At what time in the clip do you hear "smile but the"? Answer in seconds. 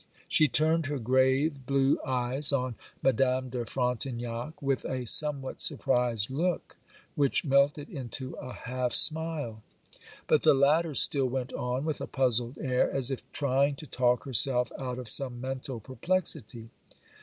8.95-10.55